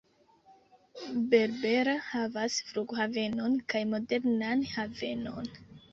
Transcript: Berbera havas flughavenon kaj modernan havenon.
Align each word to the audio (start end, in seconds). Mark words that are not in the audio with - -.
Berbera 1.33 1.93
havas 2.07 2.57
flughavenon 2.71 3.61
kaj 3.75 3.83
modernan 3.95 4.69
havenon. 4.75 5.55